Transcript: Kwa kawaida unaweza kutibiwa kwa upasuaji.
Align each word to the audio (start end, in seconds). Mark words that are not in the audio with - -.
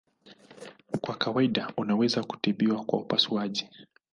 Kwa 1.01 1.15
kawaida 1.15 1.71
unaweza 1.77 2.23
kutibiwa 2.23 2.83
kwa 2.83 2.99
upasuaji. 2.99 3.69